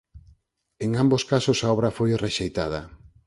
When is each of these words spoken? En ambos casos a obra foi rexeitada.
En 0.79 0.95
ambos 1.03 1.21
casos 1.31 1.57
a 1.59 1.67
obra 1.75 1.95
foi 1.97 2.09
rexeitada. 2.25 2.81